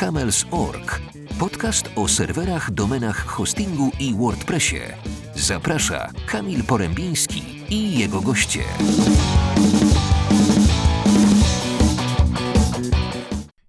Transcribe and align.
Camels.org. 0.00 1.00
Podcast 1.38 1.90
o 1.96 2.08
serwerach, 2.08 2.70
domenach, 2.70 3.26
hostingu 3.26 3.90
i 4.00 4.14
WordPressie. 4.14 4.80
Zaprasza 5.34 6.10
Kamil 6.26 6.64
Porębiński 6.64 7.64
i 7.70 7.98
jego 7.98 8.20
goście. 8.20 8.60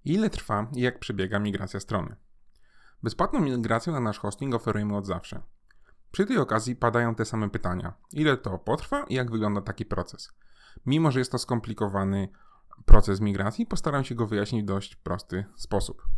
Ile 0.04 0.30
trwa 0.30 0.66
i 0.76 0.80
jak 0.80 0.98
przebiega 0.98 1.38
migracja 1.38 1.80
strony? 1.80 2.16
Bezpłatną 3.02 3.40
migrację 3.40 3.92
na 3.92 4.00
nasz 4.00 4.18
hosting 4.18 4.54
oferujemy 4.54 4.96
od 4.96 5.06
zawsze. 5.06 5.42
Przy 6.12 6.26
tej 6.26 6.38
okazji 6.38 6.76
padają 6.76 7.14
te 7.14 7.24
same 7.24 7.50
pytania. 7.50 7.92
Ile 8.12 8.36
to 8.36 8.58
potrwa 8.58 9.04
i 9.08 9.14
jak 9.14 9.30
wygląda 9.30 9.60
taki 9.60 9.84
proces? 9.84 10.32
Mimo, 10.86 11.10
że 11.10 11.18
jest 11.18 11.32
to 11.32 11.38
skomplikowany 11.38 12.28
proces 12.84 13.20
migracji, 13.20 13.66
postaram 13.66 14.04
się 14.04 14.14
go 14.14 14.26
wyjaśnić 14.26 14.62
w 14.62 14.66
dość 14.66 14.96
prosty 14.96 15.44
sposób. 15.56 16.09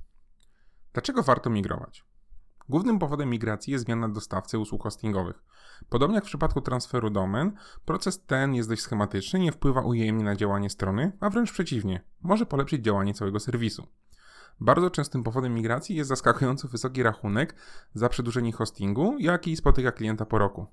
Dlaczego 0.92 1.22
warto 1.22 1.50
migrować? 1.50 2.04
Głównym 2.68 2.98
powodem 2.98 3.30
migracji 3.30 3.72
jest 3.72 3.84
zmiana 3.84 4.08
dostawcy 4.08 4.58
usług 4.58 4.82
hostingowych. 4.82 5.42
Podobnie 5.88 6.14
jak 6.14 6.24
w 6.24 6.26
przypadku 6.26 6.60
transferu 6.60 7.10
domen, 7.10 7.52
proces 7.84 8.24
ten 8.26 8.54
jest 8.54 8.68
dość 8.68 8.82
schematyczny, 8.82 9.38
nie 9.38 9.52
wpływa 9.52 9.80
ujemnie 9.80 10.24
na 10.24 10.36
działanie 10.36 10.70
strony, 10.70 11.12
a 11.20 11.30
wręcz 11.30 11.52
przeciwnie, 11.52 12.04
może 12.22 12.46
polepszyć 12.46 12.84
działanie 12.84 13.14
całego 13.14 13.40
serwisu. 13.40 13.86
Bardzo 14.60 14.90
częstym 14.90 15.22
powodem 15.22 15.54
migracji 15.54 15.96
jest 15.96 16.08
zaskakująco 16.08 16.68
wysoki 16.68 17.02
rachunek 17.02 17.54
za 17.94 18.08
przedłużenie 18.08 18.52
hostingu, 18.52 19.16
jaki 19.18 19.56
spotyka 19.56 19.92
klienta 19.92 20.26
po 20.26 20.38
roku. 20.38 20.66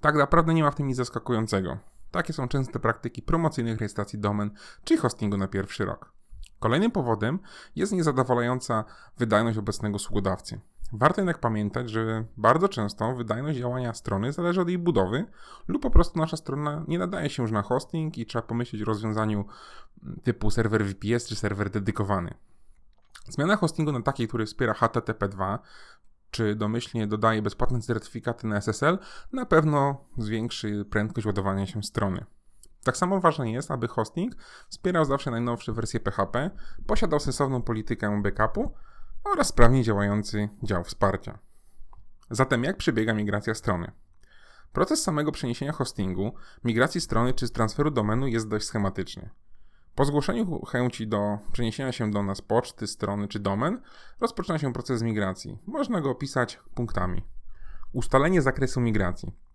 Tak 0.00 0.14
naprawdę 0.14 0.54
nie 0.54 0.62
ma 0.62 0.70
w 0.70 0.74
tym 0.74 0.86
nic 0.86 0.96
zaskakującego. 0.96 1.78
Takie 2.10 2.32
są 2.32 2.48
częste 2.48 2.78
praktyki 2.78 3.22
promocyjnych 3.22 3.78
rejestracji 3.78 4.18
domen 4.18 4.50
czy 4.84 4.96
hostingu 4.96 5.36
na 5.36 5.48
pierwszy 5.48 5.84
rok. 5.84 6.17
Kolejnym 6.60 6.90
powodem 6.90 7.38
jest 7.76 7.92
niezadowalająca 7.92 8.84
wydajność 9.18 9.58
obecnego 9.58 9.96
usługodawcy. 9.96 10.60
Warto 10.92 11.20
jednak 11.20 11.38
pamiętać, 11.38 11.90
że 11.90 12.24
bardzo 12.36 12.68
często 12.68 13.14
wydajność 13.14 13.58
działania 13.58 13.94
strony 13.94 14.32
zależy 14.32 14.60
od 14.60 14.68
jej 14.68 14.78
budowy, 14.78 15.26
lub 15.68 15.82
po 15.82 15.90
prostu 15.90 16.18
nasza 16.18 16.36
strona 16.36 16.84
nie 16.88 16.98
nadaje 16.98 17.30
się 17.30 17.42
już 17.42 17.52
na 17.52 17.62
hosting 17.62 18.18
i 18.18 18.26
trzeba 18.26 18.42
pomyśleć 18.42 18.82
o 18.82 18.84
rozwiązaniu 18.84 19.44
typu 20.22 20.50
serwer 20.50 20.84
VPS 20.84 21.28
czy 21.28 21.36
serwer 21.36 21.70
dedykowany. 21.70 22.34
Zmiana 23.28 23.56
hostingu 23.56 23.92
na 23.92 24.02
taki, 24.02 24.28
który 24.28 24.46
wspiera 24.46 24.72
HTTP2, 24.72 25.58
czy 26.30 26.54
domyślnie 26.54 27.06
dodaje 27.06 27.42
bezpłatne 27.42 27.80
certyfikaty 27.80 28.46
na 28.46 28.56
SSL, 28.56 28.98
na 29.32 29.46
pewno 29.46 30.04
zwiększy 30.18 30.84
prędkość 30.90 31.26
ładowania 31.26 31.66
się 31.66 31.82
strony. 31.82 32.24
Tak 32.88 32.96
samo 32.96 33.20
ważne 33.20 33.50
jest, 33.50 33.70
aby 33.70 33.88
hosting 33.88 34.34
wspierał 34.68 35.04
zawsze 35.04 35.30
najnowsze 35.30 35.72
wersje 35.72 36.00
PHP, 36.00 36.50
posiadał 36.86 37.20
sensowną 37.20 37.62
politykę 37.62 38.22
backupu 38.22 38.74
oraz 39.24 39.48
sprawnie 39.48 39.82
działający 39.82 40.48
dział 40.62 40.84
wsparcia. 40.84 41.38
Zatem 42.30 42.64
jak 42.64 42.76
przebiega 42.76 43.14
migracja 43.14 43.54
strony? 43.54 43.92
Proces 44.72 45.02
samego 45.02 45.32
przeniesienia 45.32 45.72
hostingu, 45.72 46.34
migracji 46.64 47.00
strony 47.00 47.34
czy 47.34 47.48
transferu 47.48 47.90
domenu 47.90 48.26
jest 48.26 48.48
dość 48.48 48.66
schematyczny. 48.66 49.30
Po 49.94 50.04
zgłoszeniu 50.04 50.64
chęci 50.64 51.08
do 51.08 51.38
przeniesienia 51.52 51.92
się 51.92 52.10
do 52.10 52.22
nas 52.22 52.40
poczty, 52.42 52.86
strony 52.86 53.28
czy 53.28 53.38
domen, 53.38 53.82
rozpoczyna 54.20 54.58
się 54.58 54.72
proces 54.72 55.02
migracji. 55.02 55.58
Można 55.66 56.00
go 56.00 56.10
opisać 56.10 56.60
punktami. 56.74 57.22
Ustalenie 57.92 58.42
zakresu 58.42 58.80
migracji. 58.80 59.47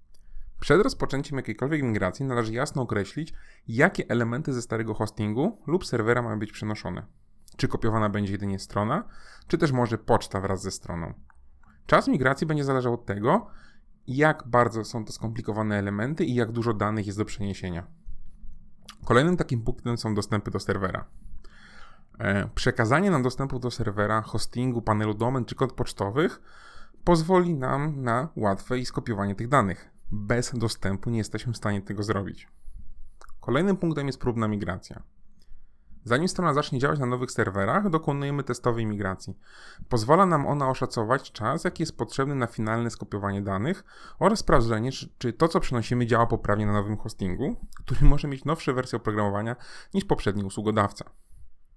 Przed 0.63 0.81
rozpoczęciem 0.81 1.37
jakiejkolwiek 1.37 1.83
migracji 1.83 2.25
należy 2.25 2.53
jasno 2.53 2.81
określić, 2.81 3.33
jakie 3.67 4.09
elementy 4.09 4.53
ze 4.53 4.61
starego 4.61 4.93
hostingu 4.93 5.57
lub 5.67 5.85
serwera 5.85 6.21
mają 6.21 6.39
być 6.39 6.51
przenoszone. 6.51 7.05
Czy 7.57 7.67
kopiowana 7.67 8.09
będzie 8.09 8.31
jedynie 8.31 8.59
strona, 8.59 9.03
czy 9.47 9.57
też 9.57 9.71
może 9.71 9.97
poczta 9.97 10.41
wraz 10.41 10.61
ze 10.61 10.71
stroną. 10.71 11.13
Czas 11.85 12.07
migracji 12.07 12.47
będzie 12.47 12.63
zależał 12.63 12.93
od 12.93 13.05
tego, 13.05 13.47
jak 14.07 14.43
bardzo 14.47 14.85
są 14.85 15.05
to 15.05 15.13
skomplikowane 15.13 15.79
elementy 15.79 16.25
i 16.25 16.35
jak 16.35 16.51
dużo 16.51 16.73
danych 16.73 17.05
jest 17.05 17.17
do 17.17 17.25
przeniesienia. 17.25 17.87
Kolejnym 19.05 19.37
takim 19.37 19.63
punktem 19.63 19.97
są 19.97 20.15
dostępy 20.15 20.51
do 20.51 20.59
serwera. 20.59 21.05
E, 22.19 22.47
przekazanie 22.55 23.11
nam 23.11 23.23
dostępu 23.23 23.59
do 23.59 23.71
serwera, 23.71 24.21
hostingu, 24.21 24.81
panelu 24.81 25.13
domen 25.13 25.45
czy 25.45 25.55
kod 25.55 25.73
pocztowych 25.73 26.41
pozwoli 27.03 27.53
nam 27.53 28.03
na 28.03 28.29
łatwe 28.35 28.85
skopiowanie 28.85 29.35
tych 29.35 29.47
danych. 29.47 29.92
Bez 30.15 30.57
dostępu 30.57 31.09
nie 31.09 31.17
jesteśmy 31.17 31.53
w 31.53 31.57
stanie 31.57 31.81
tego 31.81 32.03
zrobić. 32.03 32.47
Kolejnym 33.39 33.77
punktem 33.77 34.07
jest 34.07 34.19
próbna 34.19 34.47
migracja. 34.47 35.03
Zanim 36.03 36.27
strona 36.27 36.53
zacznie 36.53 36.79
działać 36.79 36.99
na 36.99 37.05
nowych 37.05 37.31
serwerach, 37.31 37.89
dokonujemy 37.89 38.43
testowej 38.43 38.85
migracji. 38.85 39.37
Pozwala 39.89 40.25
nam 40.25 40.47
ona 40.47 40.69
oszacować 40.69 41.31
czas, 41.31 41.63
jaki 41.63 41.83
jest 41.83 41.97
potrzebny 41.97 42.35
na 42.35 42.47
finalne 42.47 42.89
skopiowanie 42.89 43.41
danych 43.41 43.83
oraz 44.19 44.39
sprawdzenie, 44.39 44.91
czy 45.17 45.33
to, 45.33 45.47
co 45.47 45.59
przynosimy, 45.59 46.05
działa 46.05 46.27
poprawnie 46.27 46.65
na 46.65 46.73
nowym 46.73 46.97
hostingu, 46.97 47.55
który 47.83 48.05
może 48.05 48.27
mieć 48.27 48.45
nowsze 48.45 48.73
wersje 48.73 48.97
oprogramowania 48.97 49.55
niż 49.93 50.05
poprzedni 50.05 50.43
usługodawca. 50.43 51.05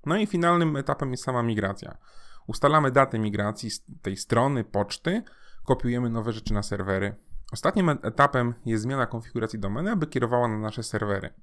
No 0.06 0.16
i 0.16 0.26
finalnym 0.26 0.76
etapem 0.76 1.10
jest 1.10 1.24
sama 1.24 1.42
migracja. 1.42 1.98
Ustalamy 2.46 2.90
datę 2.90 3.18
migracji 3.18 3.70
z 3.70 3.82
tej 4.02 4.16
strony, 4.16 4.64
poczty, 4.64 5.22
kopiujemy 5.64 6.10
nowe 6.10 6.32
rzeczy 6.32 6.54
na 6.54 6.62
serwery. 6.62 7.25
Ostatnim 7.52 7.88
etapem 7.88 8.54
jest 8.64 8.82
zmiana 8.82 9.06
konfiguracji 9.06 9.58
domeny, 9.58 9.90
aby 9.90 10.06
kierowała 10.06 10.48
na 10.48 10.58
nasze 10.58 10.82
serwery. 10.82 11.34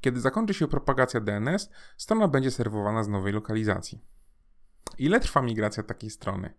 Kiedy 0.00 0.20
zakończy 0.20 0.54
się 0.54 0.68
propagacja 0.68 1.20
DNS, 1.20 1.70
strona 1.96 2.28
będzie 2.28 2.50
serwowana 2.50 3.04
z 3.04 3.08
nowej 3.08 3.32
lokalizacji. 3.32 4.04
Ile 4.98 5.20
trwa 5.20 5.42
migracja 5.42 5.82
takiej 5.82 6.10
strony? 6.10 6.54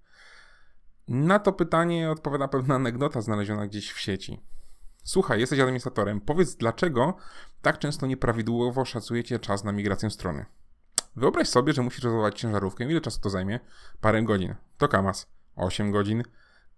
Na 1.07 1.39
to 1.39 1.53
pytanie 1.53 2.11
odpowiada 2.11 2.47
pewna 2.47 2.75
anegdota 2.75 3.21
znaleziona 3.21 3.67
gdzieś 3.67 3.91
w 3.91 3.99
sieci. 3.99 4.43
Słuchaj, 5.03 5.39
jesteś 5.39 5.59
administratorem, 5.59 6.21
powiedz 6.21 6.55
dlaczego 6.55 7.17
tak 7.61 7.79
często 7.79 8.07
nieprawidłowo 8.07 8.85
szacujecie 8.85 9.39
czas 9.39 9.63
na 9.63 9.71
migrację 9.71 10.09
strony. 10.09 10.45
Wyobraź 11.15 11.49
sobie, 11.49 11.73
że 11.73 11.81
musisz 11.81 12.03
rozładować 12.03 12.39
ciężarówkę. 12.39 12.85
Ile 12.85 13.01
czasu 13.01 13.21
to 13.21 13.29
zajmie? 13.29 13.59
Parę 14.01 14.23
godzin. 14.23 14.55
To 14.77 14.87
Kamas. 14.87 15.27
8 15.55 15.91
godzin. 15.91 16.23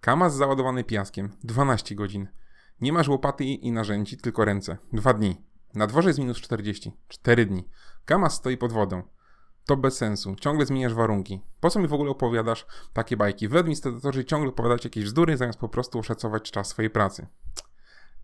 Kamas 0.02 0.36
załadowany 0.36 0.84
piaskiem. 0.84 1.30
12 1.44 1.96
godzin. 1.96 2.28
Nie 2.82 2.94
masz 2.94 3.08
łopaty 3.08 3.44
i 3.44 3.72
narzędzi, 3.72 4.18
tylko 4.18 4.46
ręce. 4.46 4.78
2 4.94 5.14
dni. 5.14 5.42
Na 5.76 5.88
dworze 5.88 6.10
jest 6.10 6.20
minus 6.20 6.38
40. 6.38 6.92
4 7.08 7.46
dni. 7.46 7.68
Kamas 8.06 8.34
stoi 8.34 8.58
pod 8.58 8.72
wodą. 8.72 9.04
To 9.66 9.78
bez 9.78 9.98
sensu. 9.98 10.36
Ciągle 10.36 10.66
zmieniasz 10.66 10.94
warunki. 10.94 11.42
Po 11.60 11.70
co 11.70 11.80
mi 11.80 11.88
w 11.88 11.94
ogóle 11.94 12.12
opowiadasz 12.12 12.66
takie 12.94 13.18
bajki? 13.18 13.48
Wy 13.48 13.60
administratorzy 13.60 14.26
ciągle 14.26 14.50
opowiadacie 14.50 14.90
jakieś 14.90 15.04
bzdury, 15.04 15.38
zamiast 15.38 15.60
po 15.60 15.70
prostu 15.70 16.00
oszacować 16.00 16.52
czas 16.52 16.68
swojej 16.68 16.90
pracy. 16.90 17.28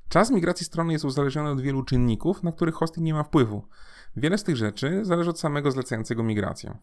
Czas 0.10 0.32
migracji 0.32 0.66
strony 0.66 0.94
jest 0.94 1.06
uzależniony 1.06 1.50
od 1.50 1.62
wielu 1.62 1.84
czynników, 1.84 2.44
na 2.44 2.52
których 2.52 2.76
hosting 2.76 3.06
nie 3.06 3.14
ma 3.14 3.24
wpływu. 3.24 3.68
Wiele 4.16 4.38
z 4.38 4.44
tych 4.44 4.56
rzeczy 4.56 5.06
zależy 5.06 5.30
od 5.30 5.40
samego 5.40 5.72
zlecającego 5.72 6.24
migrację. 6.24 6.78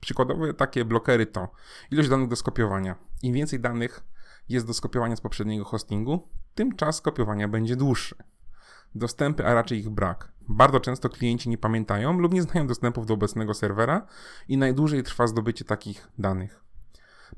Przykładowe 0.00 0.54
takie 0.54 0.84
blokery 0.84 1.26
to 1.26 1.48
ilość 1.90 2.08
danych 2.08 2.28
do 2.28 2.36
skopiowania. 2.36 2.94
Im 3.22 3.34
więcej 3.34 3.60
danych 3.60 4.04
jest 4.48 4.66
do 4.66 4.74
skopiowania 4.74 5.16
z 5.16 5.20
poprzedniego 5.20 5.64
hostingu, 5.64 6.28
tym 6.54 6.76
czas 6.76 6.96
skopiowania 6.96 7.48
będzie 7.48 7.76
dłuższy 7.76 8.14
dostępy, 8.94 9.46
a 9.46 9.54
raczej 9.54 9.78
ich 9.78 9.90
brak. 9.90 10.32
Bardzo 10.48 10.80
często 10.80 11.08
klienci 11.08 11.48
nie 11.48 11.58
pamiętają 11.58 12.18
lub 12.18 12.32
nie 12.32 12.42
znają 12.42 12.66
dostępów 12.66 13.06
do 13.06 13.14
obecnego 13.14 13.54
serwera 13.54 14.06
i 14.48 14.58
najdłużej 14.58 15.02
trwa 15.02 15.26
zdobycie 15.26 15.64
takich 15.64 16.08
danych. 16.18 16.64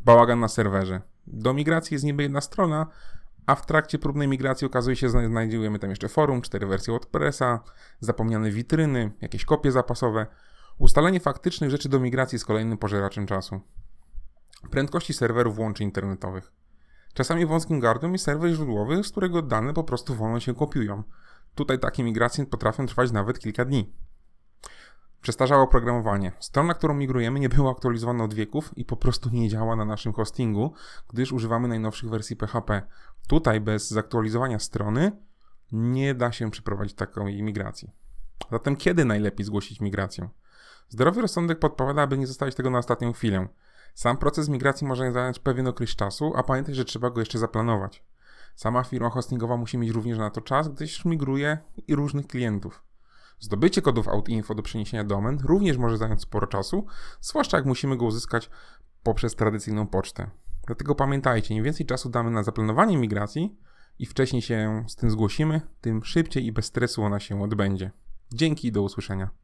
Bałagan 0.04 0.40
na 0.40 0.48
serwerze. 0.48 1.00
Do 1.26 1.54
migracji 1.54 1.94
jest 1.94 2.04
niby 2.04 2.22
jedna 2.22 2.40
strona, 2.40 2.86
a 3.46 3.54
w 3.54 3.66
trakcie 3.66 3.98
próbnej 3.98 4.28
migracji 4.28 4.66
okazuje 4.66 4.96
się, 4.96 5.08
że 5.08 5.26
znajdujemy 5.26 5.78
tam 5.78 5.90
jeszcze 5.90 6.08
forum, 6.08 6.42
cztery 6.42 6.66
wersje 6.66 6.92
WordPressa, 6.92 7.60
zapomniane 8.00 8.50
witryny, 8.50 9.12
jakieś 9.20 9.44
kopie 9.44 9.72
zapasowe. 9.72 10.26
Ustalenie 10.78 11.20
faktycznych 11.20 11.70
rzeczy 11.70 11.88
do 11.88 12.00
migracji 12.00 12.36
jest 12.36 12.46
kolejnym 12.46 12.78
pożeraczem 12.78 13.26
czasu. 13.26 13.60
Prędkości 14.70 15.14
serwerów 15.14 15.58
łączy 15.58 15.82
internetowych. 15.82 16.52
Czasami 17.14 17.46
wąskim 17.46 17.80
gardłem 17.80 18.12
jest 18.12 18.24
serwer 18.24 18.50
źródłowy, 18.50 19.04
z 19.04 19.10
którego 19.10 19.42
dane 19.42 19.74
po 19.74 19.84
prostu 19.84 20.14
wolno 20.14 20.40
się 20.40 20.54
kopiują. 20.54 21.02
Tutaj 21.54 21.78
takie 21.78 22.04
migracje 22.04 22.46
potrafią 22.46 22.86
trwać 22.86 23.12
nawet 23.12 23.38
kilka 23.38 23.64
dni. 23.64 23.92
Przestarzałe 25.20 25.62
oprogramowanie. 25.62 26.32
Strona, 26.40 26.74
którą 26.74 26.94
migrujemy, 26.94 27.40
nie 27.40 27.48
była 27.48 27.70
aktualizowana 27.70 28.24
od 28.24 28.34
wieków 28.34 28.78
i 28.78 28.84
po 28.84 28.96
prostu 28.96 29.30
nie 29.30 29.48
działa 29.48 29.76
na 29.76 29.84
naszym 29.84 30.12
hostingu, 30.12 30.74
gdyż 31.08 31.32
używamy 31.32 31.68
najnowszych 31.68 32.10
wersji 32.10 32.36
PHP. 32.36 32.82
Tutaj 33.28 33.60
bez 33.60 33.90
zaktualizowania 33.90 34.58
strony 34.58 35.12
nie 35.72 36.14
da 36.14 36.32
się 36.32 36.50
przeprowadzić 36.50 36.94
takiej 36.94 37.42
migracji. 37.42 37.90
Zatem 38.50 38.76
kiedy 38.76 39.04
najlepiej 39.04 39.46
zgłosić 39.46 39.80
migrację? 39.80 40.28
Zdrowy 40.88 41.20
rozsądek 41.20 41.58
podpowiada, 41.58 42.02
aby 42.02 42.18
nie 42.18 42.26
zostawić 42.26 42.54
tego 42.54 42.70
na 42.70 42.78
ostatnią 42.78 43.12
chwilę. 43.12 43.48
Sam 43.94 44.16
proces 44.16 44.48
migracji 44.48 44.86
może 44.86 45.12
zająć 45.12 45.38
pewien 45.38 45.66
okres 45.66 45.90
czasu, 45.90 46.32
a 46.36 46.42
pamiętaj, 46.42 46.74
że 46.74 46.84
trzeba 46.84 47.10
go 47.10 47.20
jeszcze 47.20 47.38
zaplanować. 47.38 48.02
Sama 48.54 48.84
firma 48.84 49.10
hostingowa 49.10 49.56
musi 49.56 49.78
mieć 49.78 49.90
również 49.90 50.18
na 50.18 50.30
to 50.30 50.40
czas, 50.40 50.68
gdyż 50.68 51.04
migruje 51.04 51.58
i 51.86 51.94
różnych 51.94 52.26
klientów. 52.26 52.82
Zdobycie 53.40 53.82
kodów 53.82 54.08
OutInfo 54.08 54.54
do 54.54 54.62
przeniesienia 54.62 55.04
domen 55.04 55.38
również 55.44 55.76
może 55.76 55.96
zająć 55.96 56.20
sporo 56.20 56.46
czasu, 56.46 56.86
zwłaszcza 57.20 57.56
jak 57.56 57.66
musimy 57.66 57.96
go 57.96 58.04
uzyskać 58.04 58.50
poprzez 59.02 59.34
tradycyjną 59.34 59.86
pocztę. 59.86 60.30
Dlatego 60.66 60.94
pamiętajcie, 60.94 61.54
im 61.54 61.64
więcej 61.64 61.86
czasu 61.86 62.08
damy 62.08 62.30
na 62.30 62.42
zaplanowanie 62.42 62.96
migracji 62.96 63.56
i 63.98 64.06
wcześniej 64.06 64.42
się 64.42 64.84
z 64.88 64.96
tym 64.96 65.10
zgłosimy, 65.10 65.60
tym 65.80 66.04
szybciej 66.04 66.46
i 66.46 66.52
bez 66.52 66.64
stresu 66.64 67.02
ona 67.02 67.20
się 67.20 67.42
odbędzie. 67.42 67.90
Dzięki 68.32 68.68
i 68.68 68.72
do 68.72 68.82
usłyszenia. 68.82 69.43